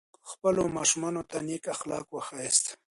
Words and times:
خپلو 0.31 0.63
ماشومانو 0.77 1.21
ته 1.29 1.37
نیک 1.47 1.63
اخلاق 1.75 2.05
وښایاست. 2.11 2.65